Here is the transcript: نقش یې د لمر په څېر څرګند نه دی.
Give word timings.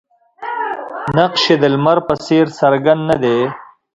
نقش 1.17 1.43
یې 1.49 1.55
د 1.61 1.63
لمر 1.73 1.97
په 2.07 2.13
څېر 2.25 2.45
څرګند 2.59 3.01
نه 3.09 3.17
دی. 3.23 3.37